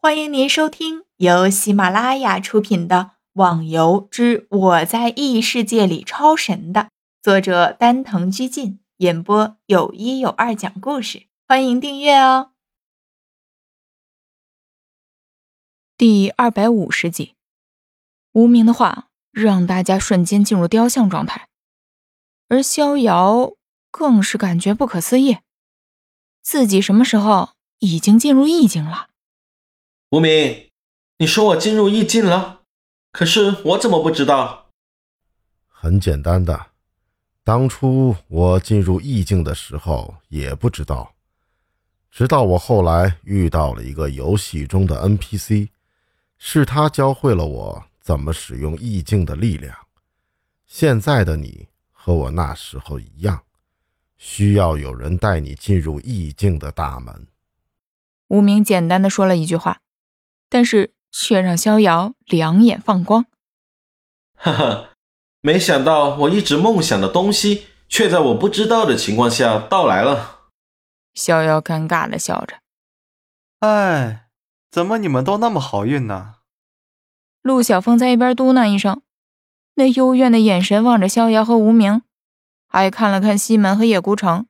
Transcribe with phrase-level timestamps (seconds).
[0.00, 2.96] 欢迎您收听由喜马拉雅出品的
[3.32, 6.90] 《网游之我在异世界里超神》的
[7.20, 11.26] 作者丹藤居进演播，有一有二讲故事。
[11.48, 12.52] 欢迎订阅哦。
[15.96, 17.34] 第二百五十集，
[18.30, 21.48] 无名的话让大家瞬间进入雕像状态，
[22.48, 23.54] 而逍遥
[23.90, 25.38] 更是感觉不可思议，
[26.40, 29.07] 自己什么时候已经进入意境了？
[30.10, 30.70] 无名，
[31.18, 32.62] 你说我进入意境了，
[33.12, 34.70] 可是我怎么不知道？
[35.66, 36.68] 很简单的，
[37.44, 41.14] 当初我进入意境的时候也不知道，
[42.10, 45.68] 直到我后来遇到了一个游戏中的 NPC，
[46.38, 49.76] 是他教会了我怎么使用意境的力量。
[50.66, 53.42] 现在的你和我那时候一样，
[54.16, 57.26] 需要有人带你进入意境的大门。
[58.28, 59.82] 无名简单的说了一句话。
[60.48, 63.26] 但是却让逍遥两眼放光。
[64.34, 64.90] 哈哈，
[65.40, 70.40] 没想到我一直梦想的东西，却在我不知道的情况下到来了。
[71.14, 72.58] 逍遥尴尬的笑着。
[73.60, 74.28] 哎，
[74.70, 76.36] 怎么你们都那么好运呢？
[77.42, 79.02] 陆小凤在一边嘟囔一声，
[79.74, 82.02] 那幽怨的眼神望着逍遥和无名，
[82.68, 84.46] 还看了看西门和叶孤城，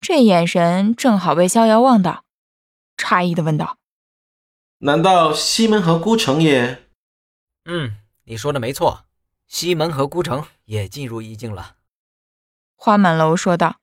[0.00, 2.24] 这眼神正好被逍遥望到，
[2.96, 3.76] 诧异的问道。
[4.82, 6.86] 难道西门和孤城也？
[7.66, 9.04] 嗯，你说的没错，
[9.46, 11.76] 西门和孤城也进入意境了。
[12.76, 13.76] 花满楼说道：“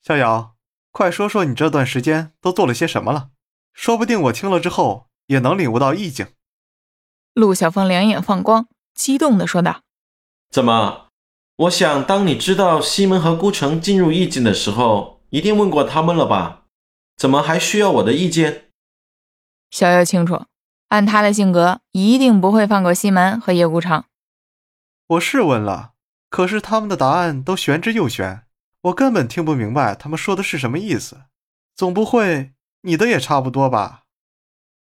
[0.00, 0.56] 逍遥，
[0.90, 3.28] 快说说你这段时间都做了些什么了？
[3.74, 6.28] 说不定我听了之后也能领悟到意境。”
[7.34, 9.82] 陆小凤两眼放光，激动的说道
[10.50, 11.08] ：“怎么？
[11.56, 16.64] 我想当你知道西门和孤城进入意境的时候，一定问过他们了吧？
[17.18, 18.68] 怎么还需要我的意见？”
[19.70, 20.46] 逍遥清楚，
[20.88, 24.04] 按他的性格，一定不会放过西门和叶孤城。
[25.06, 25.92] 我是问了，
[26.28, 28.42] 可是他们的答案都玄之又玄，
[28.82, 31.22] 我根本听不明白他们说的是什么意思。
[31.76, 32.52] 总不会
[32.82, 34.02] 你的也差不多吧？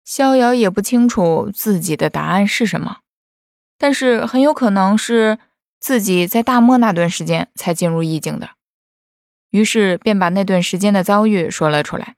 [0.04, 2.98] 逍遥也不清楚自己的答案是什么，
[3.78, 5.38] 但是很有可能是
[5.80, 8.50] 自己在大漠那段时间才进入意境的，
[9.50, 12.15] 于是便把那段时间的遭遇说了出来。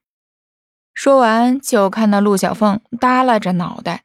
[0.99, 4.03] 说完，就看到陆小凤耷拉着脑袋，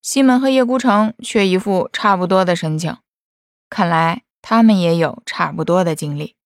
[0.00, 2.98] 西门和叶孤城却一副差不多的神情，
[3.68, 6.36] 看来他们也有差不多的经历。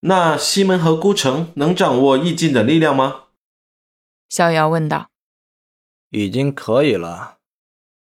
[0.00, 3.28] 那西门和孤城能掌握意境的力量吗？
[4.28, 5.08] 逍遥问道。
[6.10, 7.38] 已经可以了。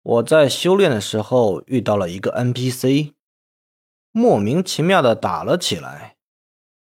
[0.03, 3.12] 我在修炼的时候遇到了一个 NPC，
[4.10, 6.16] 莫名其妙的打了起来，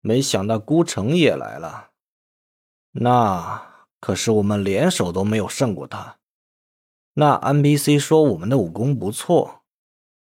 [0.00, 1.90] 没想到孤城也来了。
[2.92, 3.67] 那。
[4.00, 6.18] 可是我们联手都没有胜过他。
[7.14, 9.62] 那 NPC 说我们的武功不错，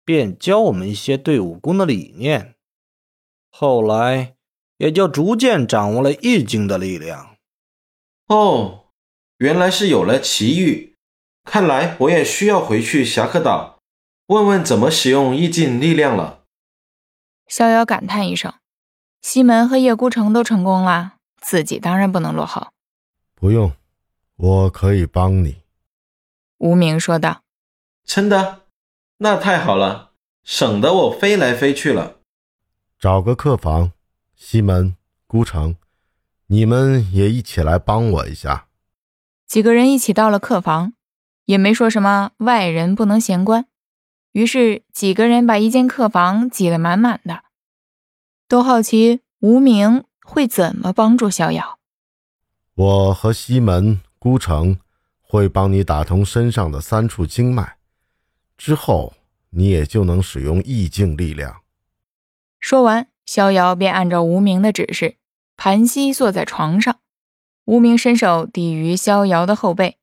[0.03, 2.56] 便教我们一些对武功的理念。
[3.50, 4.36] 后来
[4.78, 7.38] 也就逐渐掌握了意境的力量。
[8.28, 8.88] 哦，
[9.38, 10.96] 原来是有了奇遇。
[11.44, 13.80] 看来我也需要回去侠客岛，
[14.28, 16.44] 问问怎么使用意境力量了。
[17.47, 18.53] 逍遥感叹一声
[19.22, 22.68] ：“西门和叶孤城都成功了，自己当然不能落后。”
[23.46, 23.74] 不用，
[24.38, 25.58] 我可以帮你。”
[26.58, 27.44] 无名说道。
[28.04, 28.62] “真的？
[29.18, 30.14] 那太好了，
[30.44, 32.22] 省得我飞来飞去了。”
[32.98, 33.92] 找个客房，
[34.36, 34.96] 西门、
[35.28, 35.76] 孤城，
[36.48, 38.66] 你们也一起来帮我一下。
[39.46, 40.94] 几个人一起到了客房，
[41.46, 43.68] 也没说什么外人不能闲观，
[44.32, 47.44] 于是几个人把一间客房挤得满满的，
[48.48, 51.75] 都好奇无名会怎么帮助逍遥。
[52.75, 54.78] 我和西门、孤城
[55.22, 57.78] 会帮你打通身上的三处经脉，
[58.58, 59.13] 之后
[59.52, 61.62] 你也就能使用意境力量。
[62.59, 65.16] 说完，逍遥便按照无名的指示，
[65.56, 67.00] 盘膝坐在床上。
[67.64, 69.97] 无名伸手抵于逍遥的后背，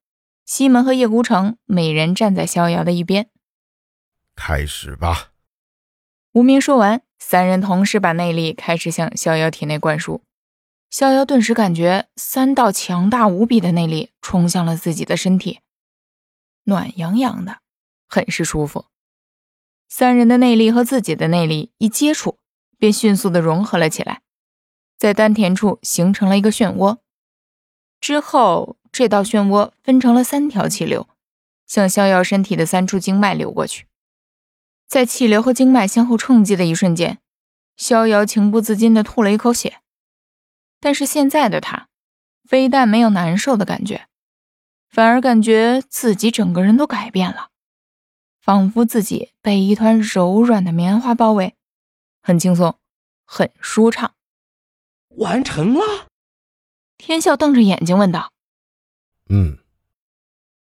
[0.47, 3.29] 西门和叶孤城每人站在逍遥的一边。
[4.35, 5.33] 开始吧。
[6.33, 10.23] 无名说完，三人同时把内力开始向逍遥体内灌输。
[10.93, 15.61] 逍遥顿时感觉三道强大无比的内力冲向了自己的身体，
[16.65, 17.61] 暖洋洋的，
[18.07, 18.85] 很是舒服。
[19.89, 22.39] 三人的内力和自己的内力一接触，
[22.77, 24.21] 便迅速的融合了起来，
[24.99, 26.99] 在丹田处形成了一个漩涡。
[27.99, 31.09] 之后，这道漩涡分成了三条气流，
[31.67, 33.87] 向逍遥身体的三处经脉流过去。
[34.87, 37.19] 在气流和经脉相互冲击的一瞬间，
[37.79, 39.79] 逍遥情不自禁的吐了一口血。
[40.83, 41.87] 但是现在的他，
[42.45, 44.09] 非但没有难受的感觉，
[44.91, 47.51] 反而感觉自己整个人都改变了，
[48.41, 51.55] 仿佛自己被一团柔软的棉花包围，
[52.21, 52.77] 很轻松，
[53.25, 54.13] 很舒畅。
[55.19, 56.09] 完成了。
[56.99, 58.33] 天笑瞪着眼睛问道
[59.31, 59.59] ：“嗯。”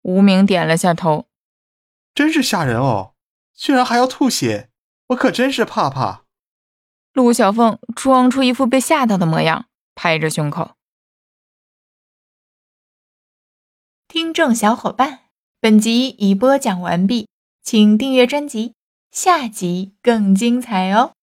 [0.03, 1.25] 无名点了下头。
[2.13, 3.15] 真是吓人哦，
[3.55, 4.69] 居然还要吐血，
[5.07, 6.25] 我可真是怕怕。
[7.13, 9.65] 陆小凤装出一副被吓到的模样，
[9.95, 10.71] 拍着胸口。
[14.07, 15.29] 听众小伙伴，
[15.59, 17.29] 本集已播讲完毕，
[17.63, 18.73] 请订阅专辑，
[19.11, 21.13] 下集更精彩哦。